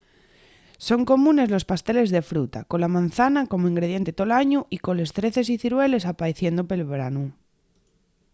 [0.87, 5.13] son comunes los pasteles de fruta con la mazana como ingrediente tol añu y coles
[5.17, 7.25] zreces y cirueles apaeciendo pel branu